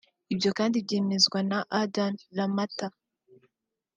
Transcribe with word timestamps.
Ibyo 0.33 0.49
kandi 0.57 0.77
byemezwa 0.85 1.39
na 1.49 1.59
Adan 1.81 2.13
Ramata 2.35 2.87